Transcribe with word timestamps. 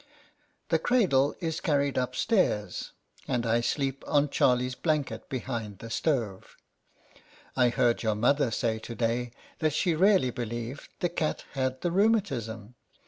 The 0.69 0.79
cradle 0.79 1.35
is 1.41 1.59
carried 1.61 1.95
upstairs, 1.95 2.91
and 3.27 3.45
I 3.45 3.61
sleep 3.61 4.03
on 4.07 4.31
Charlie's 4.31 4.73
blanket 4.73 5.29
behind 5.29 5.77
the 5.77 5.91
stove. 5.91 6.57
I 7.55 7.69
heard 7.69 8.01
your 8.01 8.15
mother 8.15 8.45
82 8.47 8.47
LETTERS 8.47 8.57
FROM 8.57 8.69
A 8.69 8.73
CAT. 8.73 8.83
say 8.83 8.87
to 8.87 8.95
day 8.95 9.31
that 9.59 9.73
she 9.73 9.93
really 9.93 10.31
believed 10.31 10.89
the 11.01 11.09
cat 11.09 11.45
had 11.53 11.81
the 11.81 11.91
rheumatism. 11.91 12.73